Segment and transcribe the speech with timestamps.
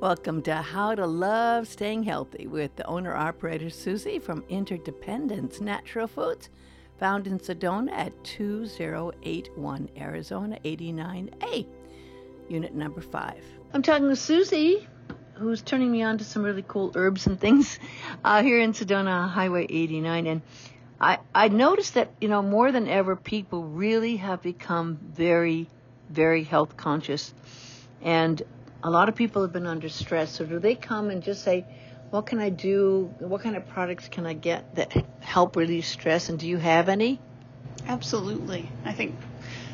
[0.00, 6.06] Welcome to How to Love Staying Healthy with the owner operator Susie from Interdependence Natural
[6.06, 6.48] Foods,
[6.98, 11.66] found in Sedona at 2081 Arizona 89A,
[12.48, 13.44] unit number 5.
[13.74, 14.88] I'm talking to Susie,
[15.34, 17.78] who's turning me on to some really cool herbs and things
[18.24, 20.26] uh, here in Sedona Highway 89.
[20.26, 20.40] And
[20.98, 25.68] I, I noticed that, you know, more than ever, people really have become very,
[26.08, 27.34] very health conscious.
[28.00, 28.42] And
[28.82, 30.30] a lot of people have been under stress.
[30.30, 31.64] So do they come and just say,
[32.10, 33.12] what can I do?
[33.20, 36.28] What kind of products can I get that help relieve stress?
[36.28, 37.20] And do you have any?
[37.86, 38.68] Absolutely.
[38.84, 39.14] I think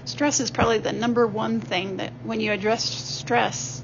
[0.04, 3.82] stress is probably the number one thing that when you address stress,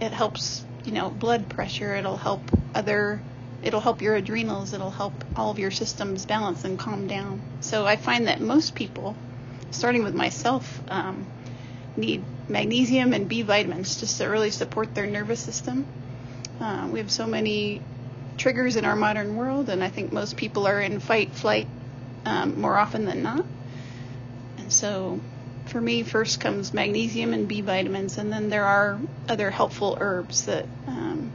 [0.00, 2.42] it helps, you know, blood pressure, it'll help
[2.74, 3.20] other
[3.62, 7.40] it'll help your adrenals, it'll help all of your systems balance and calm down.
[7.60, 9.14] So I find that most people,
[9.70, 11.24] starting with myself, um,
[11.96, 15.86] need magnesium and B vitamins just to really support their nervous system.
[16.60, 17.82] Uh, we have so many
[18.36, 21.66] triggers in our modern world, and I think most people are in fight, flight
[22.24, 23.44] um, more often than not.
[24.58, 25.20] And so,
[25.66, 30.46] for me, first comes magnesium and B vitamins, and then there are other helpful herbs
[30.46, 31.32] that um,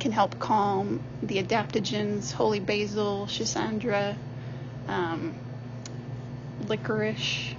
[0.00, 4.16] can help calm the adaptogens, holy basil, schisandra,
[4.88, 5.34] um,
[6.68, 7.54] licorice,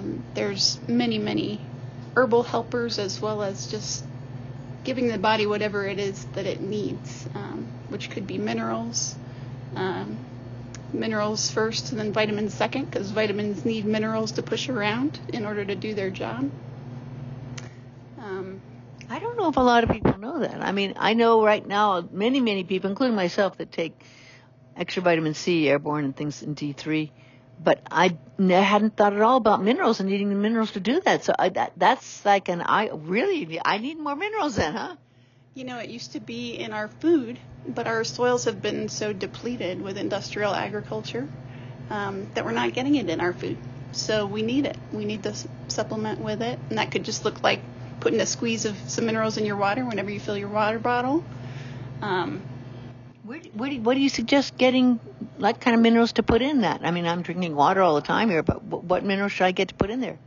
[0.00, 1.60] um, there's many, many
[2.16, 4.04] herbal helpers as well as just
[4.82, 9.14] giving the body whatever it is that it needs, um, which could be minerals.
[9.76, 10.18] Um,
[10.92, 15.64] minerals first and then vitamins second because vitamins need minerals to push around in order
[15.64, 16.50] to do their job.
[18.18, 18.60] Um,
[19.08, 20.60] I don't know if a lot of people know that.
[20.60, 24.00] I mean, I know right now many, many people, including myself, that take
[24.76, 27.10] extra vitamin C, airborne, and things in D3
[27.62, 31.24] but I hadn't thought at all about minerals and needing the minerals to do that.
[31.24, 34.96] So I, that, that's like an I really I need more minerals then, huh?
[35.54, 39.12] You know, it used to be in our food, but our soils have been so
[39.12, 41.28] depleted with industrial agriculture
[41.90, 43.58] um, that we're not getting it in our food.
[43.92, 44.78] So we need it.
[44.92, 45.34] We need to
[45.66, 47.60] supplement with it, and that could just look like
[47.98, 51.24] putting a squeeze of some minerals in your water whenever you fill your water bottle.
[52.00, 52.42] Um,
[53.30, 54.96] where, where do, what do you suggest getting?
[55.36, 56.80] What kind of minerals to put in that?
[56.82, 59.68] I mean, I'm drinking water all the time here, but what minerals should I get
[59.68, 60.18] to put in there?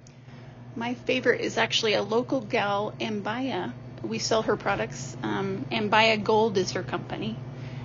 [0.78, 3.74] My favorite is actually a local gal, Ambaya.
[4.04, 5.18] We sell her products.
[5.22, 7.36] Um, Ambaya Gold is her company,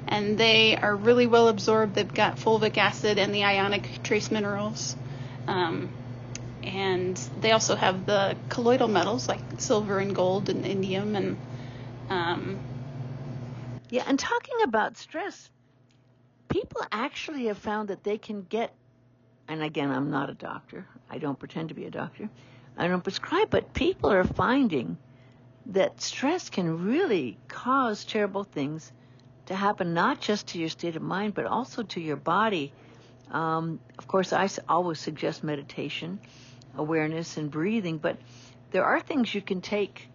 [0.07, 1.97] and they are really well absorbed.
[1.97, 4.95] They've got fulvic acid and the ionic trace minerals.
[5.49, 5.89] Um,
[6.63, 11.37] and they also have the colloidal metals like silver and gold and indium and
[12.09, 12.59] um,
[13.91, 15.51] yeah, and talking about stress,
[16.49, 18.75] people actually have found that they can get,
[19.49, 20.87] and again, I'm not a doctor.
[21.11, 22.29] I don't pretend to be a doctor.
[22.77, 24.99] I don't prescribe, but people are finding
[25.67, 28.93] that stress can really cause terrible things
[29.47, 32.73] to happen, not just to your state of mind, but also to your body.
[33.31, 36.21] Um, of course, I always suggest meditation,
[36.77, 38.19] awareness, and breathing, but
[38.71, 40.09] there are things you can take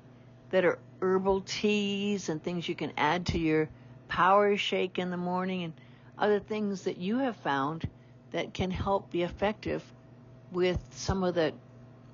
[0.51, 3.67] that are herbal teas and things you can add to your
[4.07, 5.73] power shake in the morning and
[6.17, 7.87] other things that you have found
[8.31, 9.83] that can help be effective
[10.51, 11.53] with some of the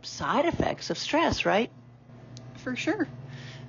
[0.02, 1.70] side effects of stress, right?
[2.56, 3.08] For sure.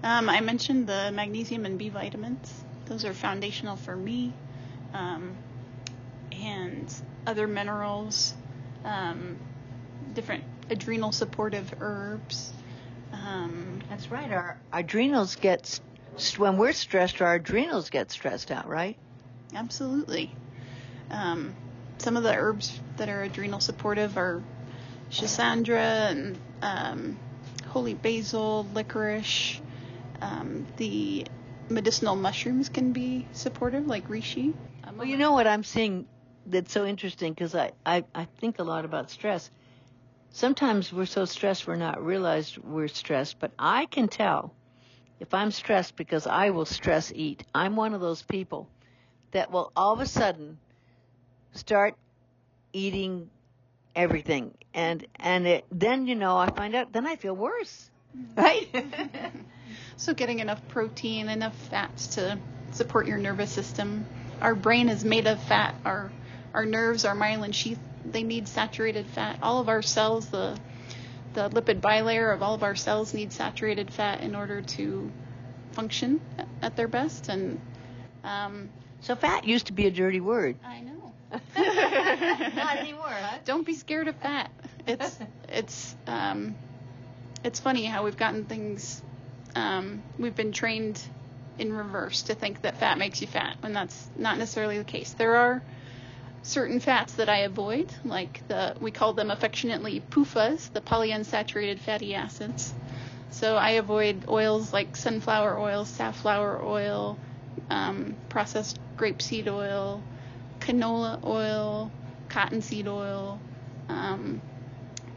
[0.02, 2.64] Um, I mentioned the magnesium and B vitamins.
[2.86, 4.32] Those are foundational for me.
[4.94, 5.36] Um,
[6.32, 6.92] and
[7.26, 8.34] other minerals,
[8.84, 9.36] um,
[10.14, 12.54] different adrenal supportive herbs.
[13.26, 14.30] Um, That's right.
[14.30, 15.80] Our, adrenals get
[16.36, 18.96] when we're stressed, our adrenals get stressed out, right?
[19.54, 20.34] Absolutely.
[21.10, 21.54] Um,
[21.98, 24.42] some of the herbs that are adrenal supportive are
[25.10, 27.18] schisandra and um,
[27.66, 29.60] holy basil, licorice.
[30.20, 31.26] Um, the
[31.68, 34.54] medicinal mushrooms can be supportive, like reishi.
[34.96, 36.06] Well, you know what I'm seeing
[36.46, 39.50] that's so interesting because I, I, I think a lot about stress
[40.30, 44.54] sometimes we're so stressed we're not realized we're stressed, but I can tell
[45.18, 47.44] if I'm stressed because I will stress eat.
[47.54, 48.68] I'm one of those people
[49.32, 50.58] that will all of a sudden
[51.52, 51.94] start
[52.72, 53.28] eating
[53.94, 57.90] everything and and it, then you know I find out then I feel worse.
[58.16, 58.40] Mm-hmm.
[58.40, 59.32] Right?
[59.96, 62.38] so getting enough protein, enough fats to
[62.72, 64.06] support your nervous system.
[64.40, 65.74] Our brain is made of fat.
[65.84, 66.10] Our
[66.54, 69.38] our nerves, our myelin sheath they need saturated fat.
[69.42, 70.58] All of our cells, the
[71.32, 75.12] the lipid bilayer of all of our cells need saturated fat in order to
[75.72, 76.20] function
[76.60, 77.28] at their best.
[77.28, 77.60] And
[78.24, 78.68] um,
[79.00, 80.56] so fat used to be a dirty word.
[80.64, 81.12] I know.
[81.56, 83.38] Not anymore, huh?
[83.44, 84.50] Don't be scared of fat.
[84.86, 85.18] It's
[85.48, 86.56] it's um,
[87.44, 89.02] it's funny how we've gotten things
[89.54, 91.00] um, we've been trained
[91.58, 95.12] in reverse to think that fat makes you fat when that's not necessarily the case.
[95.12, 95.62] There are
[96.42, 102.14] certain fats that I avoid, like the we call them affectionately PUFAs, the polyunsaturated fatty
[102.14, 102.72] acids.
[103.30, 107.18] So I avoid oils like sunflower oil, safflower oil,
[107.68, 110.02] um, processed grapeseed oil,
[110.58, 111.90] canola oil,
[112.28, 113.38] cottonseed oil.
[113.88, 114.40] Um,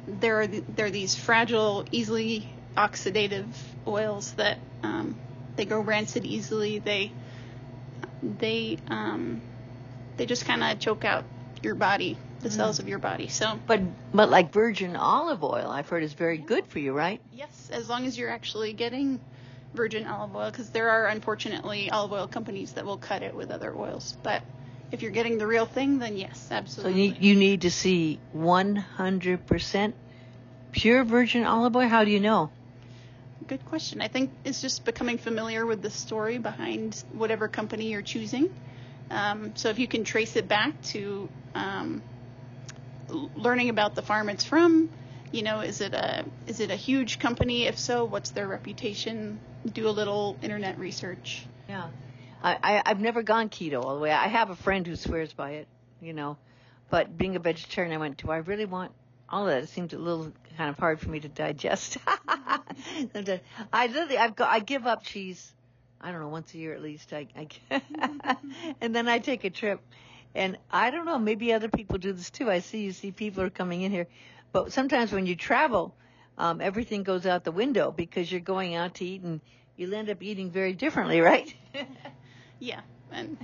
[0.08, 3.48] there are there are these fragile, easily oxidative
[3.88, 5.16] oils that um,
[5.56, 6.80] they go rancid easily.
[6.80, 7.12] They
[8.22, 9.42] they um,
[10.18, 11.24] they just kind of choke out
[11.62, 12.54] your body, the mm.
[12.54, 13.28] cells of your body.
[13.28, 13.82] So, but
[14.14, 17.22] but like virgin olive oil, I've heard is very good for you, right?
[17.32, 19.20] Yes, as long as you're actually getting
[19.74, 23.52] virgin olive oil, because there are unfortunately olive oil companies that will cut it with
[23.52, 24.18] other oils.
[24.24, 24.44] But
[24.92, 27.10] if you're getting the real thing, then yes, absolutely.
[27.10, 29.94] So you, you need to see 100%
[30.72, 31.88] pure virgin olive oil.
[31.88, 32.52] How do you know?
[33.48, 34.02] Good question.
[34.02, 38.54] I think it's just becoming familiar with the story behind whatever company you're choosing.
[39.14, 42.02] Um, so if you can trace it back to um,
[43.36, 44.90] learning about the farm it's from,
[45.32, 47.66] you know, is it a is it a huge company?
[47.66, 49.40] If so, what's their reputation?
[49.72, 51.46] Do a little internet research.
[51.70, 51.90] Yeah,
[52.42, 54.12] I, I I've never gone keto all the way.
[54.12, 55.68] I have a friend who swears by it,
[56.02, 56.38] you know,
[56.90, 58.92] but being a vegetarian, I went, do I really want
[59.30, 59.64] all that?
[59.64, 61.98] It seemed a little kind of hard for me to digest.
[62.08, 65.54] I literally I've got I give up cheese
[66.04, 67.14] I don't know, once a year at least.
[67.14, 67.82] I, I
[68.82, 69.80] and then I take a trip,
[70.36, 72.52] and I don't know, maybe other people do this too.
[72.52, 74.08] I see you see people are coming in here,
[74.52, 75.96] but sometimes when you travel,
[76.38, 79.40] um, everything goes out the window because you're going out to eat and
[79.78, 81.56] you'll end up eating very differently, right?
[82.60, 83.38] yeah, and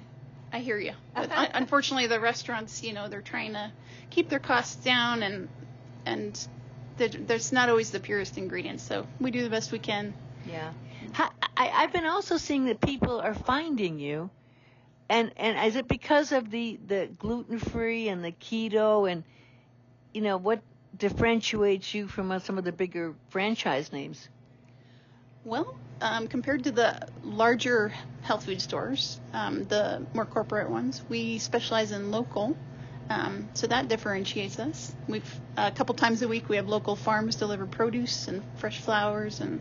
[0.51, 0.91] I hear you.
[1.15, 3.71] But unfortunately, the restaurants, you know, they're trying to
[4.09, 5.47] keep their costs down, and
[6.05, 6.47] and
[6.97, 8.83] there's not always the purest ingredients.
[8.83, 10.13] So we do the best we can.
[10.45, 10.73] Yeah.
[11.59, 14.29] I, I've been also seeing that people are finding you,
[15.09, 19.25] and and is it because of the the gluten free and the keto and
[20.13, 20.61] you know what
[20.97, 24.29] differentiates you from some of the bigger franchise names?
[25.43, 31.39] Well, um, compared to the larger health food stores, um, the more corporate ones, we
[31.39, 32.55] specialize in local.
[33.09, 34.95] Um, so that differentiates us.
[35.07, 39.41] We've a couple times a week we have local farms deliver produce and fresh flowers
[39.41, 39.59] and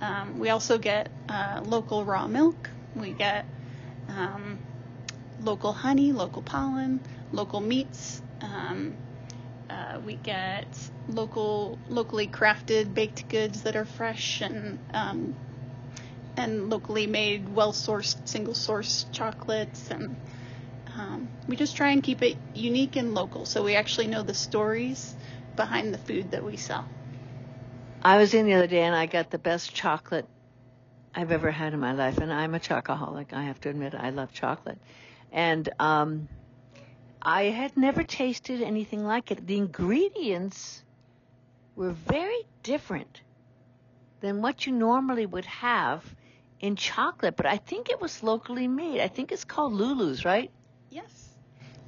[0.00, 2.70] um, we also get uh, local raw milk.
[2.94, 3.44] We get
[4.08, 4.58] um,
[5.42, 7.00] local honey, local pollen,
[7.32, 8.22] local meats.
[8.40, 8.96] Um,
[9.70, 10.66] uh, we get
[11.08, 15.34] local, locally crafted baked goods that are fresh and um,
[16.38, 20.16] and locally made, well-sourced, single-source chocolates, and
[20.96, 24.34] um, we just try and keep it unique and local, so we actually know the
[24.34, 25.16] stories
[25.56, 26.86] behind the food that we sell.
[28.02, 30.26] I was in the other day and I got the best chocolate
[31.14, 33.32] I've ever had in my life, and I'm a chocoholic.
[33.32, 34.78] I have to admit, I love chocolate,
[35.32, 36.28] and um,
[37.20, 39.44] I had never tasted anything like it.
[39.46, 40.84] The ingredients
[41.74, 43.22] were very different
[44.20, 46.04] than what you normally would have
[46.60, 49.00] in chocolate, but I think it was locally made.
[49.00, 50.50] I think it's called Lulu's, right?
[50.90, 51.30] Yes,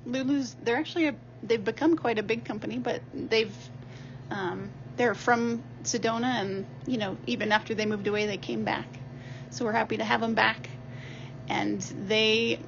[0.07, 0.57] Lulu's.
[0.65, 3.57] They're actually a, they've become quite a big company, but they've
[4.31, 8.87] um, they're from Sedona, and you know, even after they moved away, they came back.
[9.49, 10.69] So we're happy to have them back.
[11.49, 12.59] And they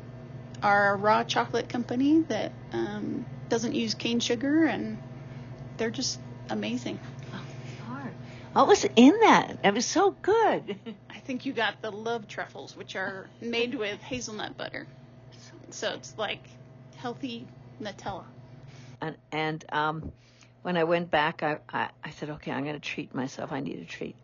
[0.63, 4.97] are a raw chocolate company that um, doesn't use cane sugar, and
[5.77, 6.99] they're just amazing.
[8.55, 9.59] What was in that?
[9.63, 10.79] It was so good.
[11.11, 14.87] I think you got the love truffles, which are made with hazelnut butter.
[15.69, 16.41] So it's like
[16.97, 17.47] healthy
[17.83, 18.25] Nutella.
[19.03, 20.13] And and um,
[20.63, 23.53] when I went back, I, I, I said, okay, I'm going to treat myself.
[23.53, 24.17] I need a treat.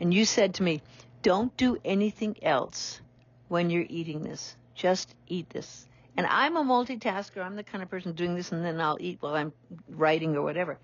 [0.00, 0.82] And you said to me,
[1.22, 3.00] don't do anything else
[3.48, 4.56] when you're eating this.
[4.74, 5.86] Just eat this.
[6.16, 7.44] And I'm a multitasker.
[7.44, 9.52] I'm the kind of person doing this and then I'll eat while I'm
[9.88, 10.78] writing or whatever.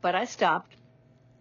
[0.00, 0.76] But I stopped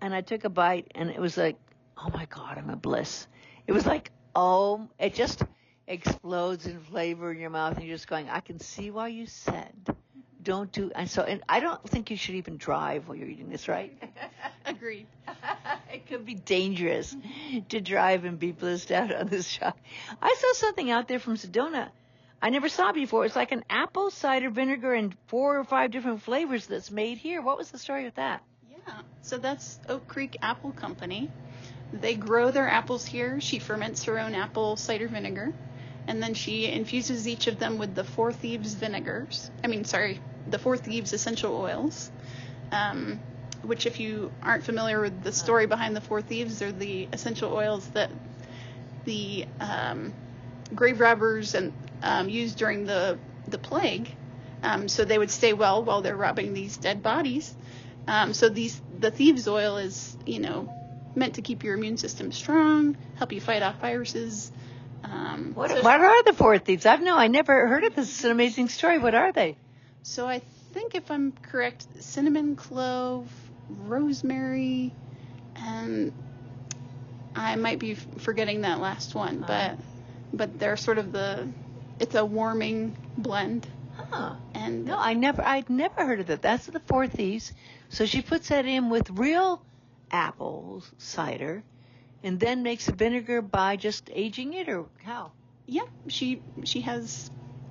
[0.02, 1.58] and I took a bite and it was like,
[1.98, 3.28] oh my God, I'm a bliss.
[3.68, 5.44] It was like, oh, it just
[5.88, 9.26] explodes in flavor in your mouth and you're just going, I can see why you
[9.26, 9.74] said
[10.50, 13.50] don't do and so and I don't think you should even drive while you're eating
[13.50, 13.92] this, right?
[14.66, 15.08] Agreed.
[15.94, 17.16] it could be dangerous
[17.70, 19.78] to drive and be blissed out on this shot.
[20.22, 21.90] I saw something out there from Sedona
[22.42, 23.26] I never saw before.
[23.26, 27.42] It's like an apple cider vinegar and four or five different flavors that's made here.
[27.42, 28.42] What was the story with that?
[28.72, 31.30] Yeah, so that's Oak Creek Apple Company.
[31.92, 33.42] They grow their apples here.
[33.42, 35.54] She ferments her own apple cider vinegar
[36.08, 39.52] and then she infuses each of them with the Four Thieves vinegars.
[39.64, 42.12] I mean, sorry, the Four Thieves essential oils.
[42.72, 43.20] Um,
[43.64, 47.54] which, if you aren't familiar with the story behind the four thieves, are the essential
[47.54, 48.10] oils that
[49.06, 50.14] the um,
[50.74, 53.18] grave robbers and um, used during the
[53.48, 54.10] the plague,
[54.64, 57.54] um, so they would stay well while they're robbing these dead bodies.
[58.08, 60.74] Um, so these the thieves' oil is you know
[61.16, 64.52] meant to keep your immune system strong, help you fight off viruses.
[65.04, 66.86] Um, What, so, what are the four thieves?
[66.86, 68.10] I've no, I never heard of this.
[68.10, 69.00] It's an amazing story.
[69.00, 69.58] What are they?
[70.04, 70.40] So I
[70.74, 73.32] think if I'm correct, cinnamon, clove,
[73.70, 74.94] rosemary,
[75.56, 76.12] and
[77.36, 79.76] I might be forgetting that last one, uh-huh.
[79.76, 79.80] but
[80.34, 81.48] but they're sort of the
[82.00, 83.68] it's a warming blend
[84.10, 84.36] Huh.
[84.54, 86.42] and No, I never, I'd never heard of that.
[86.42, 87.54] That's the four thieves.
[87.90, 89.64] So she puts that in with real
[90.12, 91.64] apple cider,
[92.24, 95.32] and then makes a vinegar by just aging it, or how?
[95.68, 97.30] yeah, she she has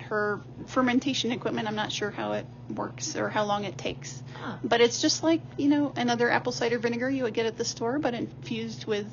[0.08, 1.68] her fermentation equipment.
[1.68, 4.22] I'm not sure how it works or how long it takes.
[4.40, 4.56] Huh.
[4.62, 7.64] But it's just like, you know, another apple cider vinegar you would get at the
[7.64, 9.06] store, but infused with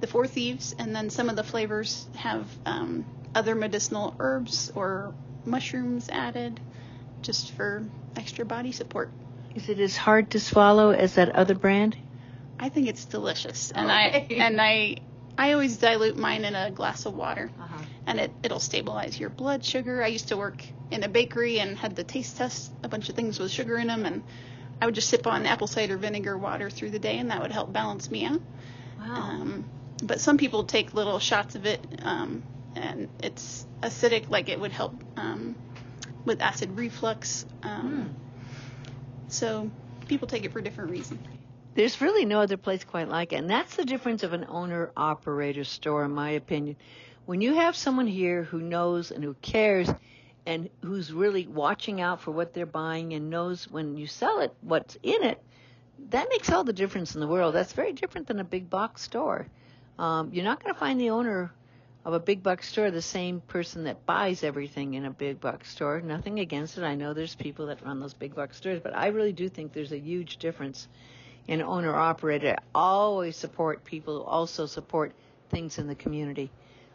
[0.00, 0.74] the Four Thieves.
[0.78, 6.60] And then some of the flavors have um, other medicinal herbs or mushrooms added
[7.22, 7.84] just for
[8.16, 9.10] extra body support.
[9.54, 11.96] Is it as hard to swallow as that other brand?
[12.58, 13.70] I think it's delicious.
[13.70, 14.38] And Okay.
[14.40, 14.96] I and I
[15.36, 17.50] I always dilute mine in a glass of water.
[17.60, 17.82] Uh-huh.
[18.06, 20.02] And it, it'll stabilize your blood sugar.
[20.02, 23.14] I used to work in a bakery and had to taste test a bunch of
[23.14, 24.22] things with sugar in them, and
[24.80, 27.52] I would just sip on apple cider vinegar water through the day, and that would
[27.52, 28.40] help balance me out.
[28.98, 29.14] Wow.
[29.14, 29.64] Um,
[30.02, 32.42] but some people take little shots of it, um,
[32.74, 35.54] and it's acidic, like it would help um,
[36.24, 37.46] with acid reflux.
[37.62, 38.14] Um,
[39.28, 39.70] So
[40.08, 41.20] people take it for different reasons.
[41.74, 43.36] There's really no other place quite like it.
[43.36, 46.76] And that's the difference of an owner operator store, in my opinion.
[47.24, 49.88] When you have someone here who knows and who cares
[50.44, 54.52] and who's really watching out for what they're buying and knows when you sell it
[54.60, 55.40] what's in it,
[56.10, 57.54] that makes all the difference in the world.
[57.54, 59.46] That's very different than a big box store.
[59.98, 61.52] Um, you're not going to find the owner
[62.04, 65.70] of a big box store the same person that buys everything in a big box
[65.70, 66.00] store.
[66.00, 66.84] Nothing against it.
[66.84, 69.72] I know there's people that run those big box stores, but I really do think
[69.72, 70.88] there's a huge difference
[71.46, 72.56] in owner operator.
[72.74, 75.12] Always support people who also support
[75.50, 76.50] things in the community.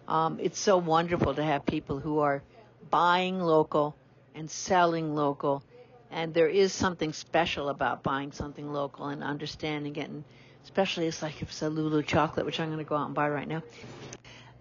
[0.08, 2.42] Um, it's so wonderful to have people who are
[2.90, 3.96] buying local
[4.34, 5.64] and selling local.
[6.10, 10.10] And there is something special about buying something local and understanding it.
[10.10, 10.24] And
[10.64, 13.16] especially it's like if it's a Lulu chocolate, which I'm going to go out and
[13.16, 13.64] buy right now.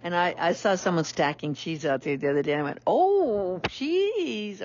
[0.03, 2.53] And I, I saw someone stacking cheese out there the other day.
[2.53, 4.63] And I went, oh, cheese.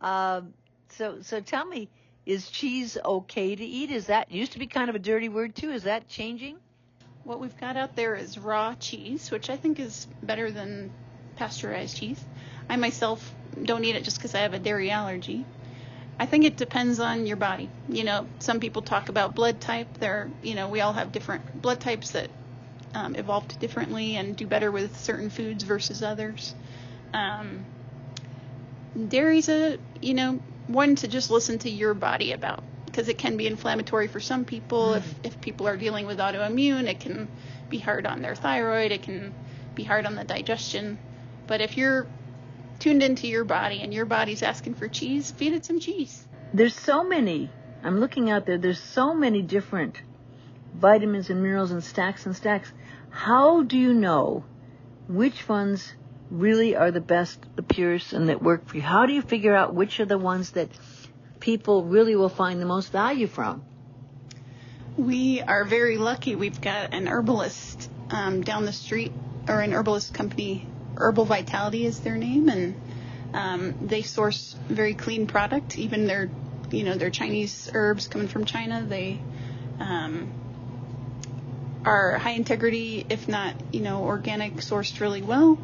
[0.00, 0.54] Um,
[0.90, 1.88] so, so tell me,
[2.24, 3.90] is cheese okay to eat?
[3.90, 5.70] Is that used to be kind of a dirty word too?
[5.70, 6.56] Is that changing?
[7.24, 10.90] What we've got out there is raw cheese, which I think is better than
[11.36, 12.22] pasteurized cheese.
[12.68, 15.44] I myself don't eat it just because I have a dairy allergy.
[16.18, 17.68] I think it depends on your body.
[17.88, 19.88] You know, some people talk about blood type.
[19.98, 22.30] There, you know, we all have different blood types that
[22.94, 26.54] um, evolved differently and do better with certain foods versus others.
[27.14, 27.64] Um,
[29.08, 33.36] dairy's a, you know, one to just listen to your body about because it can
[33.36, 34.90] be inflammatory for some people.
[34.90, 34.96] Mm.
[34.98, 37.28] If, if people are dealing with autoimmune, it can
[37.70, 39.34] be hard on their thyroid, it can
[39.74, 40.98] be hard on the digestion.
[41.46, 42.06] But if you're
[42.78, 46.26] tuned into your body and your body's asking for cheese, feed it some cheese.
[46.52, 47.50] There's so many.
[47.82, 48.58] I'm looking out there.
[48.58, 50.02] There's so many different
[50.74, 52.72] vitamins and minerals and stacks and stacks.
[53.10, 54.44] How do you know
[55.08, 55.94] which ones
[56.32, 58.82] really are the best, the purest, and that work for you?
[58.82, 60.68] How do you figure out which are the ones that
[61.40, 63.64] people really will find the most value from?
[64.96, 66.34] We are very lucky.
[66.34, 69.12] We've got an herbalist um, down the street,
[69.48, 70.66] or an herbalist company.
[70.96, 72.80] Herbal Vitality is their name, and
[73.32, 75.78] um, they source very clean product.
[75.78, 76.30] Even their,
[76.70, 79.20] you know, their Chinese herbs coming from China, they
[79.80, 80.30] um,
[81.84, 85.58] are high integrity, if not, you know, organic, sourced really well.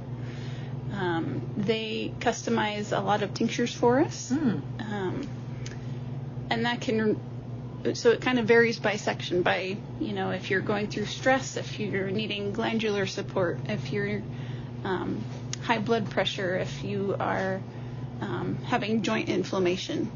[0.93, 4.59] Um, they customize a lot of tinctures for us, Hmm.
[4.81, 5.29] um,
[6.51, 7.21] and that can
[7.95, 11.57] so it kind of varies by section by you know if you're going through stress
[11.57, 14.21] if you're needing glandular support if you're
[14.83, 15.23] um,
[15.63, 17.61] high blood pressure if you are
[18.21, 20.11] um, having joint inflammation.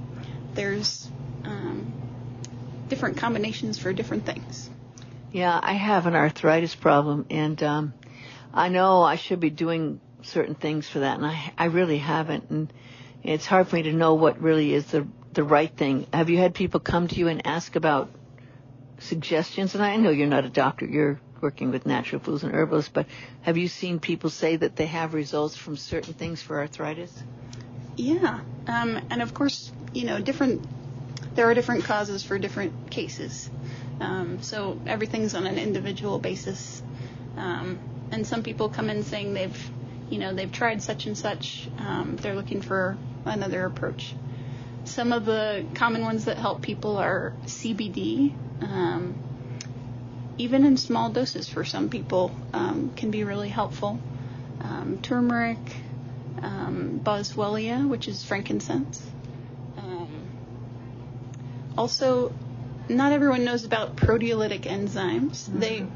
[0.55, 1.09] There's
[1.45, 1.93] um,
[2.88, 4.69] different combinations for different things.
[5.31, 7.95] Yeah, I have an arthritis problem, and um,
[8.52, 12.50] I know I should be doing certain things for that, and I I really haven't,
[12.50, 12.73] and
[13.23, 16.07] it's hard for me to know what really is the the right thing.
[16.12, 18.11] Have you had people come to you and ask about
[18.99, 19.75] suggestions?
[19.75, 23.07] And I know you're not a doctor; you're working with natural foods and herbalists, but
[23.43, 27.12] have you seen people say that they have results from certain things for arthritis?
[27.97, 30.67] Yeah, um, and of course, you know, different
[31.35, 33.50] there are different causes for different cases.
[34.00, 36.83] Um, so everything's on an individual basis.
[37.37, 37.79] Um,
[38.11, 39.71] and some people come in saying they've,
[40.12, 41.66] you know, they've tried such and such.
[41.78, 44.14] Um, they're looking for another approach.
[44.85, 48.35] Some of the common ones that help people are CBD.
[48.61, 49.14] Um,
[50.37, 53.99] even in small doses for some people um, can be really helpful.
[54.61, 55.59] Um, turmeric,
[56.42, 59.02] um, boswellia, which is frankincense.
[59.78, 60.09] Um,
[61.78, 62.35] also,
[62.90, 65.49] not everyone knows about proteolytic enzymes.
[65.49, 65.59] Mm-hmm.
[65.61, 65.87] They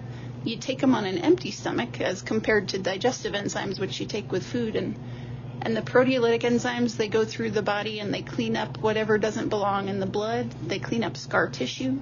[0.46, 4.30] you take them on an empty stomach as compared to digestive enzymes, which you take
[4.30, 4.96] with food, and
[5.62, 9.48] and the proteolytic enzymes they go through the body and they clean up whatever doesn't
[9.48, 10.54] belong in the blood.
[10.68, 11.98] They clean up scar tissue.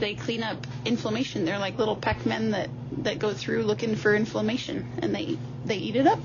[0.00, 1.44] They clean up inflammation.
[1.44, 2.68] They're like little Pac-Men that
[3.04, 6.20] that go through looking for inflammation, and they they eat it up.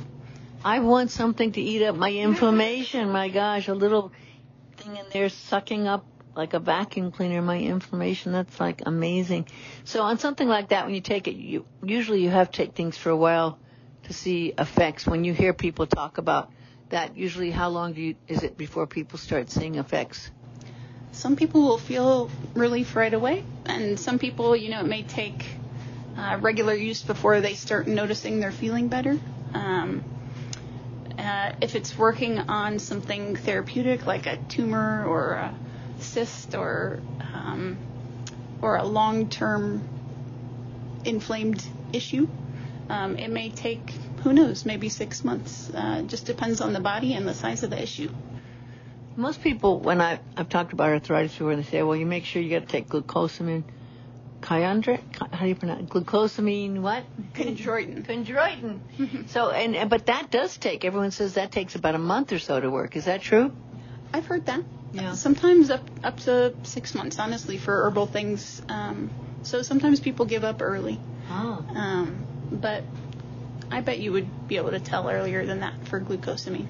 [0.63, 3.12] I want something to eat up my inflammation.
[3.12, 4.12] my gosh, a little
[4.77, 8.32] thing in there sucking up like a vacuum cleaner my inflammation.
[8.32, 9.48] That's like amazing.
[9.84, 12.74] So on something like that, when you take it, you usually you have to take
[12.74, 13.58] things for a while
[14.04, 15.06] to see effects.
[15.06, 16.52] When you hear people talk about
[16.90, 20.32] that, usually how long do you is it before people start seeing effects?
[21.14, 25.46] Some people will feel relief right away, and some people, you know, it may take
[26.18, 29.20] uh, regular use before they start noticing they're feeling better.
[29.54, 30.04] Um,
[31.18, 35.54] uh, if it's working on something therapeutic like a tumor or a
[36.01, 37.00] cyst or
[37.34, 37.77] um,
[38.62, 39.88] or a long-term
[41.05, 42.27] inflamed issue,
[42.89, 43.89] um, it may take
[44.24, 45.72] who knows maybe six months.
[45.74, 48.10] Uh, just depends on the body and the size of the issue.
[49.15, 52.41] Most people, when I, I've talked about arthritis before, they say, well, you make sure
[52.41, 53.63] you got to take glucosamine.
[54.41, 55.00] Kyandra,
[55.31, 55.89] how do you pronounce it?
[55.89, 57.03] Glucosamine what?
[57.34, 58.05] Chondroitin.
[58.05, 59.29] Chondroitin.
[59.29, 62.60] so, and, but that does take, everyone says that takes about a month or so
[62.60, 62.96] to work.
[62.96, 63.51] Is that true?
[64.13, 64.62] I've heard that.
[64.94, 65.14] Yeah.
[65.14, 68.62] Sometimes up up to six months, honestly, for herbal things.
[68.68, 69.10] Um,
[69.44, 71.00] so sometimes people give up early.
[71.30, 71.66] Oh.
[71.74, 72.84] Um, but
[73.72, 76.68] I bet you would be able to tell earlier than that for glucosamine.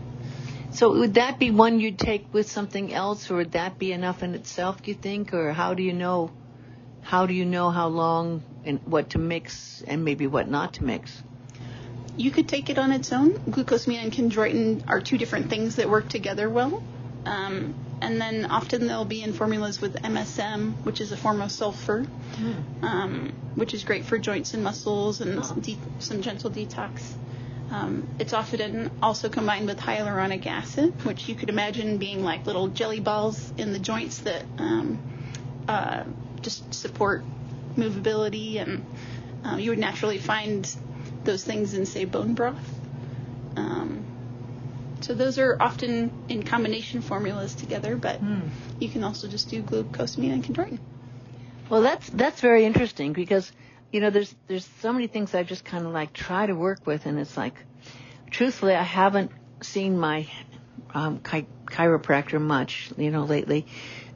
[0.74, 4.24] So would that be one you'd take with something else, or would that be enough
[4.24, 4.82] in itself?
[4.82, 6.32] Do you think, or how do you know?
[7.02, 10.84] How do you know how long and what to mix, and maybe what not to
[10.84, 11.24] mix?
[12.16, 13.32] You could take it on its own.
[13.32, 16.84] Glucosamine and chondroitin are two different things that work together well.
[17.26, 21.52] Um, and then often they'll be in formulas with MSM, which is a form of
[21.52, 22.84] sulfur, mm.
[22.84, 27.14] um, which is great for joints and muscles and some, de- some gentle detox.
[27.70, 32.68] Um, it's often also combined with hyaluronic acid, which you could imagine being like little
[32.68, 35.00] jelly balls in the joints that um,
[35.68, 36.04] uh,
[36.42, 37.24] just support
[37.78, 38.86] movability, and
[39.46, 40.76] uh, you would naturally find
[41.24, 42.58] those things in, say, bone broth.
[43.56, 44.06] Um,
[45.02, 48.50] so those are often in combination formulas together, but mm.
[48.80, 50.80] you can also just do glucosamine and chondroitin.
[51.70, 53.52] Well, that's that's very interesting because
[53.92, 56.86] you know there's there's so many things I just kind of like try to work
[56.86, 57.56] with, and it's like,
[58.30, 60.28] truthfully, I haven't seen my
[60.94, 63.68] um, chi- chiropractor much, you know, lately,